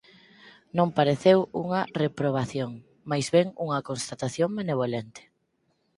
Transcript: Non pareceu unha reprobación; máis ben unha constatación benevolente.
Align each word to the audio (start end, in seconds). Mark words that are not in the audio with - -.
Non 0.77 0.89
pareceu 0.97 1.39
unha 1.63 1.81
reprobación; 2.03 2.71
máis 3.09 3.27
ben 3.35 3.47
unha 3.65 3.83
constatación 3.89 4.49
benevolente. 4.59 5.21